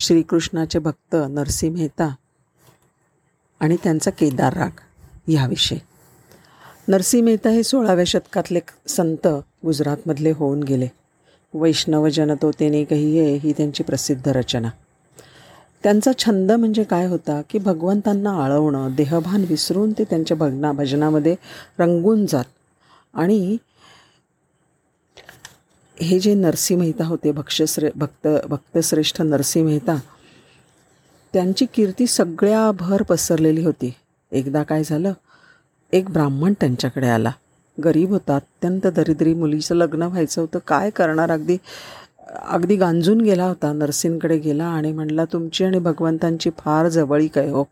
श्रीकृष्णाचे 0.00 0.78
भक्त 0.78 1.16
नरसी 1.28 1.68
मेहता 1.68 2.14
आणि 3.60 3.76
त्यांचा 3.84 4.10
केदार 4.10 4.56
राग 4.56 4.80
ह्याविषयी. 5.28 5.78
नरसी 6.88 7.20
मेहता 7.20 7.50
हे 7.50 7.62
सोळाव्या 7.62 8.04
शतकातले 8.04 8.60
संत 8.88 9.26
गुजरातमधले 9.64 10.30
होऊन 10.30 10.62
गेले. 10.62 10.88
वैष्णव 11.54 12.08
जनतो 12.08 12.50
तेने 12.50 12.84
कही 12.84 13.36
ही 13.38 13.52
त्यांची 13.52 13.82
प्रसिद्ध 13.82 14.28
रचना. 14.28 14.68
त्यांचा 15.82 16.10
छंद 16.18 16.52
म्हणजे 16.52 16.84
काय 16.84 17.06
होता 17.06 17.40
की 17.50 17.58
भगवंतांना 17.58 18.30
आळवणं 18.44 18.94
देहभान 18.94 19.44
विसरून 19.48 19.92
ते 19.92 20.04
त्यांच्या 20.04 20.36
भगना 20.36 20.72
भजनामध्ये 20.72 21.34
रंगून 21.78 22.26
जात 22.26 22.44
आणि 23.14 23.56
हे 26.00 26.18
जे 26.18 26.34
नरसिंह 26.34 26.80
मेहता 26.80 27.04
होते 27.04 27.32
भक्षश्रे 27.32 27.90
भक्त 27.96 28.28
भक्तश्रेष्ठ 28.48 29.22
नरसिंह 29.22 29.66
मेहता 29.66 29.96
त्यांची 31.32 31.66
कीर्ती 31.74 32.06
सगळ्या 32.06 32.70
भर 32.72 33.02
पसरलेली 33.02 33.64
होती. 33.64 33.92
एकदा 34.32 34.62
काय 34.62 34.82
झालं? 34.84 35.12
एक 35.92 36.10
ब्राह्मण 36.10 36.52
त्यांच्याकडे 36.52 37.08
आला. 37.08 37.30
गरीब 37.84 38.08
होता 38.08 38.36
अत्यंत 38.36 38.86
दरिद्री 38.86 39.34
मुलीचं 39.34 39.74
लग्न 39.74 40.02
व्हायचं 40.02 40.40
होतं. 40.40 40.58
काय 40.66 40.90
करणार? 40.90 41.30
अगदी 41.30 41.56
अगदी 42.48 42.76
गांजून 42.76 43.20
गेला 43.20 43.44
होता. 43.44 43.72
नरसिंहकडे 43.72 44.38
गेला 44.38 44.64
आणि 44.64 44.92
म्हणला 44.92 45.24
तुमची 45.24 45.64
आणि 45.64 45.78
भगवंतांची 45.78 46.50
फार 46.58 46.88
जवळीक 46.88 47.38
आहे 47.38 47.50
हो. 47.50 47.64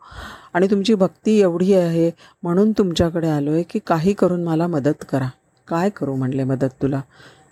आणि 0.55 0.67
तुमची 0.71 0.95
भक्ती 0.95 1.41
एवढी 1.41 1.73
आहे 1.75 2.11
म्हणून 2.43 2.73
तुमच्याकडे 2.73 3.29
आलो 3.29 3.53
आहे 3.53 3.63
की 3.63 3.79
काही 3.87 4.13
करून 4.13 4.45
मला 4.45 4.67
मदत 4.67 5.05
करा. 5.09 5.29
काय 5.69 5.91
करू? 5.91 6.15
म्हणले 6.15 6.45
मदत 6.45 6.83
तुला. 6.83 7.01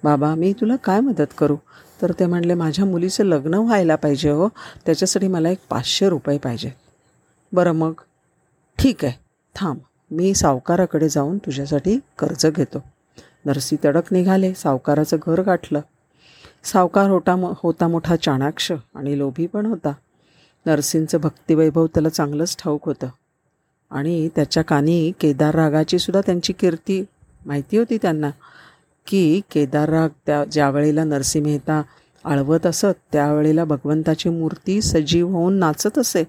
बाबा 0.05 0.35
मी 0.35 0.53
तुला 0.53 0.77
काय 0.77 1.01
मदत 1.01 1.35
करू? 1.39 1.57
तर 2.03 2.13
ते 2.13 2.27
म्हणले 2.27 2.55
माझ्या 2.55 2.85
मुलीचं 2.85 3.25
लग्न 3.25 3.55
व्हायला 3.55 3.97
पाहिजे 3.97 4.31
हो. 4.31 4.49
त्याच्यासाठी 4.87 5.29
मला 5.29 5.51
एक 5.51 5.59
पाचशे 5.71 6.09
रुपये 6.09 6.39
पाहिजे. 6.39 6.71
बरं 7.53 7.73
मग? 7.73 7.93
ठीक 8.79 9.05
आहे. 9.05 9.13
थांब. 9.57 9.79
मी 10.11 10.35
सावकाराकडे 10.35 11.09
जाऊन 11.09 11.39
तुझ्यासाठी 11.39 11.99
कर्ज 12.19 12.47
घेतो. 12.47 12.85
नरसी 13.45 13.77
तडक 13.85 14.03
निघाले. 14.11 14.55
सावकाराचं 14.55 15.17
घर 15.27 15.43
गाठलं. 15.43 15.81
सावकार 16.65 17.11
होता 17.11 17.37
मो 17.37 17.53
होता 17.63 17.89
मोठा 17.89 18.17
चाणाक्ष 18.17 18.73
आणि 18.95 19.19
लोभी 19.19 19.47
पण 19.47 19.67
होता. 19.67 19.93
नरसिंहचं 20.67 21.19
भक्तिवैभव 21.21 21.87
त्याला 21.87 22.09
चांगलंच 22.09 22.57
ठाऊक 22.57 22.87
होतं. 22.87 23.07
आणि 23.91 24.29
त्याच्या 24.37 24.63
कानी 24.63 25.13
केदार 25.21 25.55
रागाची 25.55 25.99
सुद्धा 25.99 26.21
त्यांची 26.21 26.53
कीर्ती 26.53 27.05
माहिती 27.47 27.77
होती 27.77 27.99
त्यांना. 28.03 28.31
की 29.07 29.41
केदार 29.51 29.89
राग 29.89 30.09
त्या 30.27 30.45
ज्या 30.45 30.71
वेळेला 30.71 31.05
मेहता 31.05 31.83
आळवत 32.25 32.67
असत 32.67 33.01
त्यावेळेला 33.13 33.65
भगवंताची 33.65 34.29
मूर्ती 34.29 34.83
सजीव 34.83 35.29
होऊन 35.29 35.55
नाचत 35.55 35.99
असे. 35.99 36.25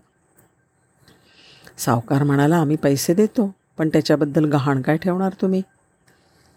सावकार 1.78 2.24
म्हणाला 2.24 2.58
आम्ही 2.58 2.76
पैसे 2.76 3.14
देतो 3.14 3.54
पण 3.78 3.90
त्याच्याबद्दल 3.90 4.46
गहाण 4.46 4.82
काय 4.82 4.98
ठेवणार 4.98 5.34
तुम्ही? 5.42 5.62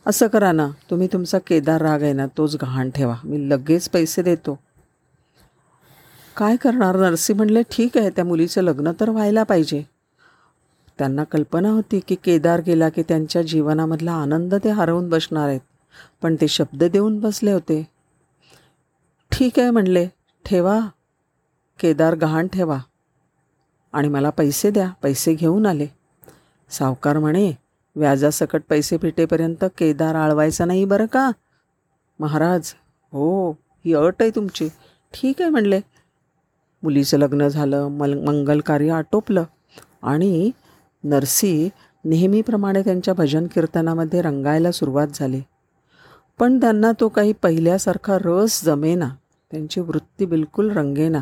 असं 0.06 0.26
करा 0.26 0.52
ना 0.52 0.68
तुम्ही 0.90 1.08
तुमचा 1.12 1.38
केदार 1.38 1.82
राग 1.82 2.02
आहे 2.02 2.12
ना 2.12 2.26
तोच 2.26 2.56
गहाण 2.62 2.90
ठेवा. 2.90 3.14
मी 3.24 3.48
लगेच 3.48 3.88
पैसे 3.88 4.22
देतो. 4.22 4.58
काय 6.36 6.56
करणार? 6.56 6.96
नरसी 6.96 7.32
म्हणले 7.32 7.62
ठीक 7.62 7.98
आहे 7.98 8.10
त्या 8.10 8.24
मुलीचं 8.24 8.62
लग्न 8.62 8.92
तर 9.00 9.10
व्हायला 9.10 9.42
पाहिजे. 9.42 9.82
त्यांना 10.98 11.24
कल्पना 11.24 11.70
होती 11.70 12.00
की 12.08 12.14
केदार 12.14 12.60
गेला 12.66 12.88
की 12.88 13.02
त्यांच्या 13.02 13.42
जीवनामधला 13.42 14.12
आनंद 14.12 14.54
ते 14.54 14.70
हरवून 14.70 15.08
बसणार 15.08 15.48
आहेत. 15.48 15.60
पण 16.22 16.36
ते 16.40 16.48
शब्द 16.48 16.84
देऊन 16.84 17.20
बसले 17.20 17.52
होते. 17.52 17.88
ठीक 19.30 19.58
आहे 19.58 19.70
म्हणले. 19.70 20.08
ठेवा. 20.44 20.80
केदार 21.80 22.14
गहाण 22.14 22.46
ठेवा. 22.46 22.78
आणि 23.92 24.08
मला 24.08 24.30
पैसे 24.30 24.70
द्या. 24.70 24.90
पैसे 25.02 25.34
घेऊन 25.34 25.66
आले. 25.66 25.86
सावकार 26.70 27.18
म्हणे 27.18 27.52
व्याजासकट 27.96 28.62
पैसे 28.68 28.98
फिटेपर्यंत 28.98 29.64
केदार 29.78 30.14
आळवायचा 30.14 30.64
नाही 30.64 30.84
बरं 30.84 31.06
का? 31.06 31.30
महाराज 32.18 32.72
हो 33.12 33.50
ही 33.52 33.94
अट 33.94 34.14
आहे 34.20 34.30
तुमची. 34.30 34.68
ठीक 35.14 35.40
आहे 35.40 35.50
म्हणले. 35.50 35.80
मुलीचं 36.82 37.18
लग्न 37.18 37.48
झालं 37.48 37.88
मल 37.88 38.24
मंगल 38.24 38.60
कार्य 38.60 38.90
आटोपलं. 38.90 39.44
आणि 40.02 40.50
नरसी 41.04 41.68
नेहमीप्रमाणे 42.04 42.82
त्यांच्या 42.82 43.14
भजन 43.14 43.46
कीर्तनामध्ये 43.46 44.22
रंगायला 44.22 44.72
सुरुवात 44.72 45.08
झाली. 45.14 45.40
पण 46.38 46.60
त्यांना 46.60 46.92
तो 47.00 47.08
काही 47.08 47.32
पहिल्यासारखा 47.32 48.18
रस 48.24 48.64
जमेना. 48.64 49.08
त्यांची 49.50 49.80
वृत्ती 49.80 50.26
बिलकुल 50.26 50.70
रंगेना. 50.70 51.20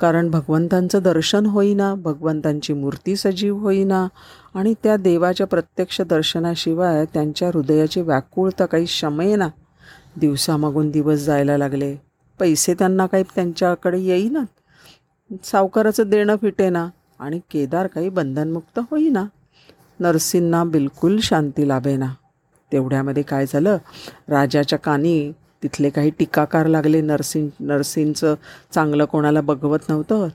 कारण 0.00 0.30
भगवंतांचं 0.30 0.98
दर्शन 1.02 1.46
होईना 1.46 1.94
भगवंतांची 1.94 2.72
मूर्ती 2.72 3.16
सजीव 3.16 3.56
होईना 3.56 4.08
आणि 4.54 4.74
त्या 4.82 4.96
देवाच्या 4.96 5.46
प्रत्यक्ष 5.46 6.00
दर्शनाशिवाय 6.00 7.04
त्यांच्या 7.04 7.48
हृदयाची 7.54 8.00
व्याकुळता 8.00 8.66
काही 8.66 8.86
शमेना. 8.86 9.48
दिवसामागून 10.16 10.90
दिवस 10.90 11.18
जायला 11.18 11.56
लागले. 11.56 11.96
पैसे 12.38 12.74
त्यांना 12.74 13.06
काही 13.06 13.24
त्यांच्याकडे 13.34 13.98
येईनात 13.98 14.46
सावकाराचं 15.44 16.08
देणं 16.10 16.36
फिटेना 16.36 16.88
आणि 17.20 17.40
केदार 17.50 17.86
काही 17.86 18.08
बंधनमुक्त 18.08 18.80
होईना. 18.90 19.24
नर्सींना 20.00 20.64
बिलकुल 20.64 21.18
शांती 21.20 21.68
लाभेना. 21.68 22.06
तेवढ्यामध्ये 22.72 23.22
काय 23.22 23.46
झालं? 23.46 23.76
राजाच्या 24.28 24.78
कानी 24.78 25.32
तिथले 25.62 25.90
काही 25.90 26.10
टीकाकार 26.10 26.66
लागले. 26.66 27.00
नर्सिंग 27.00 27.48
नर्सिंगचं 27.60 28.34
चांगलं 28.72 29.04
कोणाला 29.04 29.40
बघवत 29.40 29.88
नव्हतं. 29.88 30.28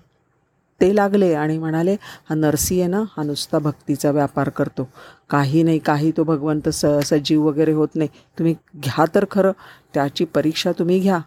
ते 0.81 0.95
लागले 0.95 1.33
आणि 1.33 1.57
म्हणाले 1.57 1.93
हा 2.29 2.35
नरसी 2.35 2.79
आहे 2.81 2.89
ना 2.89 3.01
हा 3.17 3.23
नुसता 3.23 3.59
भक्तीचा 3.59 4.11
व्यापार 4.11 4.49
करतो. 4.49 4.87
काही 5.29 5.63
नाही 5.63 5.79
काही 5.79 6.11
तो 6.17 6.23
भगवंत 6.23 6.69
स 6.69 6.85
सजीव 7.05 7.47
वगैरे 7.47 7.71
होत 7.71 7.95
नाही. 7.95 8.09
तुम्ही 8.37 8.55
घ्या 8.75 9.05
तर 9.15 9.25
खरं 9.31 9.51
त्याची 9.93 10.25
परीक्षा 10.25 10.71
तुम्ही 10.71 10.99
घ्या. 10.99 11.19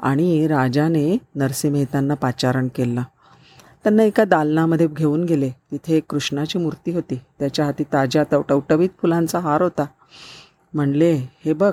आणि 0.00 0.46
राजाने 0.46 1.16
नरसी 1.34 1.68
मेहतांना 1.68 2.14
पाचारण 2.14 2.68
केलं. 2.68 3.02
त्यांना 3.84 4.02
एका 4.02 4.24
दालनामध्ये 4.24 4.86
घेऊन 4.86 5.24
गेले. 5.24 5.50
तिथे 5.70 5.96
एक 5.96 6.04
कृष्णाची 6.08 6.58
मूर्ती 6.58 6.90
होती. 6.90 7.20
त्याच्या 7.38 7.64
हाती 7.64 7.84
ताज्या 7.84 8.22
टवटवीत 8.48 8.88
फुलांचा 9.00 9.38
हार 9.38 9.62
होता. 9.62 9.84
म्हणले 10.76 11.12
हे 11.44 11.52
बघ 11.52 11.72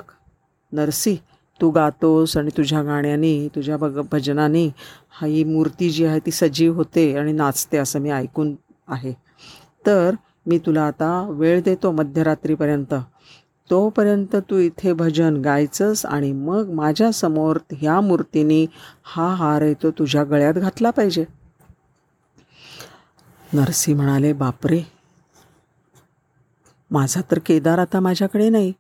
नरसी 0.72 1.16
तू 1.59 1.69
गातोस 1.69 2.36
आणि 2.38 2.50
तुझ्या 2.58 2.81
गाण्याने 2.84 3.47
तुझ्या 3.56 3.78
भग 3.78 4.00
भजनाने 4.12 4.66
हा 5.12 5.28
ही 5.28 5.44
मूर्ती 5.44 5.90
जी 5.90 6.06
आहे 6.06 6.19
ती 6.19 6.31
सजीव 6.31 6.74
होते 6.74 7.14
आणि 7.18 7.31
नाचते 7.31 7.78
असं 7.78 8.00
मी 8.02 8.09
ऐकून 8.09 8.56
आहे. 8.88 9.14
तर 9.86 10.16
मी 10.46 10.58
तुला 10.58 10.84
आता 10.84 11.09
वेळ 11.30 11.62
देतो 11.62 11.91
मध्यरात्रीपर्यंत. 11.91 12.94
तोपर्यंत 13.69 14.36
तू 14.50 14.58
इथे 14.58 14.94
भजन 14.94 15.41
गायचंस 15.41 16.06
आणि 16.06 16.31
मग 16.31 16.70
माझ्यासमोर 16.74 17.58
ह्या 17.72 18.00
मूर्तीने 18.02 18.66
हा 19.03 19.34
हार 19.35 19.62
आहे 19.62 19.74
तो 19.74 19.91
तुझ्या 19.91 20.24
गळ्यात 20.24 20.53
घातला 20.53 20.90
पाहिजे. 20.90 21.25
नरसी 23.53 23.94
म्हणाले 23.94 24.34
बापरे! 24.34 24.81
माझा 26.91 27.22
तर 27.31 27.40
केदार 27.46 27.80
आता 27.80 28.00
माझ्याकडे 28.00 28.50
नाही. 28.50 28.74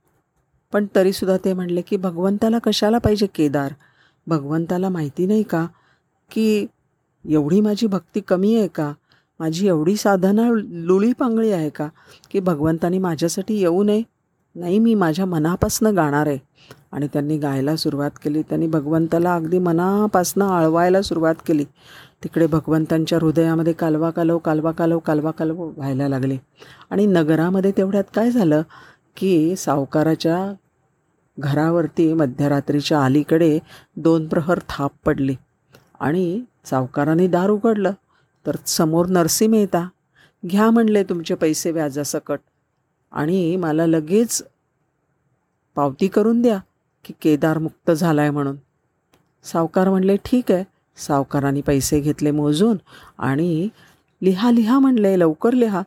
पण 0.73 0.85
तरीसुद्धा 0.95 1.37
ते 1.37 1.53
म्हणले 1.53 1.81
की 1.81 1.97
भगवंताला 1.97 2.59
कशाला 2.59 2.97
पाहिजे 2.97 3.27
केदार? 3.35 3.73
भगवंताला 4.27 4.89
माहिती 4.89 5.25
नाही 5.25 5.43
का 5.43 5.65
की 6.31 6.65
एवढी 7.25 7.61
माझी 7.61 7.87
भक्ती 7.87 8.19
कमी 8.19 8.55
आहे 8.55 8.67
का? 8.67 8.93
माझी 9.39 9.67
एवढी 9.67 9.95
साधना 9.95 10.49
लुळी 10.63 11.13
पांगळी 11.13 11.51
आहे 11.51 11.69
का 11.69 11.87
की 12.31 12.39
भगवंतानी 12.39 12.97
माझ्यासाठी 12.97 13.59
येऊ 13.59 13.83
नये? 13.83 14.01
नाही 14.55 14.79
मी 14.79 14.93
माझ्या 14.93 15.25
मनापासनं 15.25 15.95
गाणार 15.95 16.27
आहे. 16.27 16.37
आणि 16.91 17.07
त्यांनी 17.07 17.37
गायला 17.37 17.75
सुरुवात 17.75 18.11
केली. 18.23 18.41
त्यांनी 18.41 18.67
भगवंताला 18.67 19.35
अगदी 19.35 19.59
मनापासनं 19.59 20.45
आळवायला 20.45 21.01
सुरुवात 21.01 21.35
केली. 21.45 21.63
तिकडे 22.23 22.47
भगवंतांच्या 22.47 23.19
हृदयामध्ये 23.21 23.73
कालवा 23.73 24.09
कालव 24.09 24.37
कालवा 24.37 24.71
कालव 24.71 24.99
कालवा 24.99 25.31
कालव 25.31 25.63
व्हायला 25.63 26.07
लागले. 26.07 26.37
आणि 26.89 27.05
नगरामध्ये 27.05 27.71
तेवढ्यात 27.77 28.03
काय 28.15 28.31
झालं 28.31 28.61
की 29.17 29.55
सावकाराच्या 29.55 30.53
घरावरती 31.39 32.13
मध्यरात्रीच्या 32.13 33.05
अलीकडे 33.05 33.59
दोन 33.95 34.27
प्रहर 34.27 34.59
थाप 34.69 34.91
पडली 35.05 35.35
आणि 35.99 36.41
सावकाराने 36.65 37.27
दार 37.27 37.49
उघडलं. 37.49 37.91
तर 38.47 38.55
समोर 38.65 39.05
नरसी 39.05 39.47
मेहता 39.47 39.87
घ्या 40.49 40.71
म्हणले 40.71 41.03
तुमचे 41.03 41.35
पैसे 41.35 41.71
व्याजासकट. 41.71 42.39
आणि 43.11 43.55
मला 43.55 43.85
लगेच 43.85 44.43
पावती 45.75 46.07
करून 46.07 46.41
द्या 46.41 46.59
की 47.05 47.13
केदार 47.21 47.57
मुक्त 47.57 47.91
झाला 47.91 48.21
आहे 48.21 48.29
म्हणून. 48.29 48.55
सावकार 49.43 49.89
म्हणले 49.89 50.15
ठीक 50.15 50.51
आहे. 50.51 50.63
सावकारांनी 50.97 51.61
पैसे 51.61 51.99
घेतले 51.99 52.31
मोजून 52.31 52.77
आणि 53.17 53.69
लिहा 54.21 54.51
लिहा 54.51 54.79
म्हणले 54.79 55.19
लवकर 55.19 55.53
लिहा. 55.53 55.81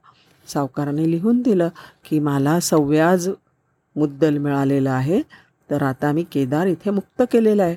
सावकाराने 0.47 1.11
लिहून 1.11 1.43
दिलं 1.43 1.69
की 2.05 2.19
मला 2.19 2.61
सव्याज 2.61 3.29
मुद्दल 3.97 4.39
मिळालेलं 4.39 4.91
आहे. 4.91 5.23
तर 5.71 5.83
आता 5.83 6.13
मी 6.13 6.23
केदार 6.23 6.67
इथे 6.67 6.91
मुक्त 6.91 7.23
केलेलं 7.33 7.63
आहे. 7.63 7.77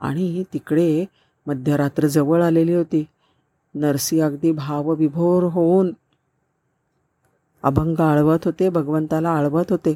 आणि 0.00 0.44
तिकडे 0.52 1.04
मध्यरात्र 1.46 2.06
जवळ 2.06 2.42
आलेली 2.42 2.74
होती. 2.74 3.04
नरसी 3.74 4.20
अगदी 4.20 4.52
भावविभोर 4.52 5.42
होऊन 5.42 5.92
अभंग 7.62 8.00
आळवत 8.00 8.38
होते 8.44 8.68
भगवंताला 8.68 9.30
आळवत 9.30 9.64
होते. 9.70 9.94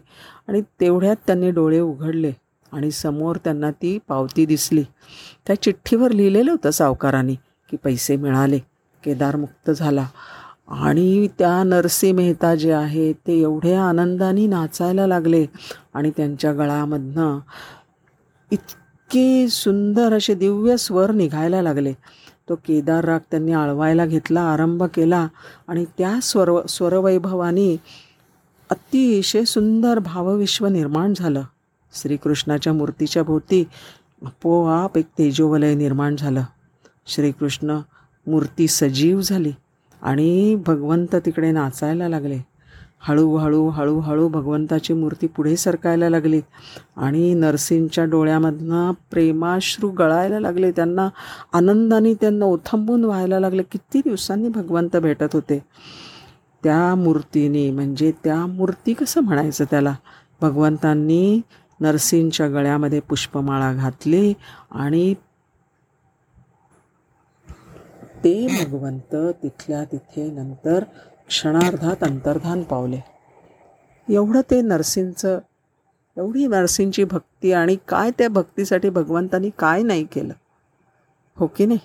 आणि 0.48 0.62
तेवढ्यात 0.80 1.16
त्यांनी 1.26 1.50
डोळे 1.50 1.80
उघडले 1.80 2.32
आणि 2.72 2.90
समोर 2.90 3.36
त्यांना 3.36 3.70
ती 3.70 3.98
पावती 4.08 4.46
दिसली. 4.46 4.84
त्या 5.46 5.62
चिठ्ठीवर 5.62 6.10
लिहिलेलं 6.10 6.50
होतं 6.50 6.70
सावकारांनी 6.70 7.34
की 7.70 7.76
पैसे 7.76 8.16
मिळाले. 8.16 8.58
केदार 9.04 9.36
मुक्त 9.36 9.70
झाला. 9.70 10.06
आणि 10.70 11.28
त्या 11.38 11.62
नरसी 11.62 12.12
मेहता 12.12 12.54
जे 12.54 12.72
आहेत 12.72 13.14
ते 13.26 13.40
एवढ्या 13.40 13.82
आनंदाने 13.82 14.46
नाचायला 14.46 15.06
लागले 15.06 15.46
आणि 15.94 16.10
त्यांच्या 16.16 16.52
गळामधनं 16.52 17.38
इतके 18.50 19.48
सुंदर 19.48 20.12
असे 20.12 20.34
दिव्य 20.34 20.76
स्वर 20.76 21.10
निघायला 21.10 21.62
लागले. 21.62 21.92
तो 22.48 22.54
केदार 22.54 23.04
राग 23.04 23.18
त्यांनी 23.30 23.52
आळवायला 23.52 24.06
घेतला 24.06 24.40
आरंभ 24.40 24.82
केला 24.82 25.28
आणि 25.68 25.84
त्या 25.98 26.18
स्वर 26.22 26.66
स्वरवैभवानी 26.66 27.76
अतिशय 28.70 29.44
सुंदर 29.44 29.98
भावविश्व 29.98 30.66
निर्माण 30.66 31.12
झालं. 31.16 31.42
श्रीकृष्णाच्या 32.02 32.72
मूर्तीच्या 32.72 33.22
भोवती 33.22 33.64
आपोआप 34.24 34.98
एक 34.98 35.06
तेजोवलय 35.18 35.74
निर्माण 35.74 36.16
झालं. 36.16 36.42
श्रीकृष्ण 37.06 37.78
मूर्ती 38.26 38.68
सजीव 38.68 39.20
झाली. 39.20 39.52
आणि 40.02 40.56
भगवंत 40.66 41.14
तिकडे 41.14 41.50
नाचायला 41.50 42.08
लागले. 42.08 42.38
हळूहळू 43.02 43.68
हळूहळू 43.68 44.28
भगवंताची 44.28 44.92
मूर्ती 44.92 45.26
पुढे 45.26 45.56
सरकायला 45.56 46.08
लागली. 46.08 46.40
आणि 46.96 47.34
नरसिंहच्या 47.34 48.04
डोळ्यामधनं 48.04 48.92
प्रेमाश्रू 49.10 49.90
गळायला 49.90 50.40
लागले. 50.40 50.70
त्यांना 50.70 51.08
आनंदाने 51.52 52.14
त्यांना 52.14 52.44
ओथंबून 52.44 53.04
व्हायला 53.04 53.40
लागले. 53.40 53.62
किती 53.62 53.98
दिवसांनी 53.98 54.48
भगवंत 54.48 54.96
भेटत 54.96 55.32
होते. 55.32 55.62
त्या 56.64 56.94
मूर्तीने 56.94 57.70
म्हणजे 57.70 58.12
त्या 58.24 58.46
मूर्ती 58.46 58.92
कसं 58.92 59.20
म्हणायचं 59.20 59.64
त्याला? 59.64 59.94
भगवंतांनी 60.40 61.40
नरसिंहच्या 61.80 62.48
गळ्यामध्ये 62.48 63.00
पुष्पमाळा 63.00 63.72
घातली 63.72 64.32
आणि 64.70 65.14
ते 68.24 68.46
भगवंत 68.46 69.14
तिथल्या 69.42 69.84
तिथे 69.84 70.30
नंतर 70.30 70.84
क्षणार्धात 71.28 72.04
अंतर्धान 72.04 72.62
पावले. 72.62 73.00
एवढं 74.08 74.40
ते 74.50 74.60
नरसिंहचं 74.62 75.38
एवढी 76.16 76.46
नरसिंहची 76.46 77.04
भक्ती 77.04 77.52
आणि 77.52 77.76
काय 77.88 78.10
त्या 78.10 78.28
भक्तीसाठी 78.28 78.88
भगवंतानी 78.88 79.50
काय 79.58 79.82
नाही 79.82 80.04
केलं? 80.04 80.34
हो 81.36 81.46
की 81.46 81.66
नाही? 81.66 81.78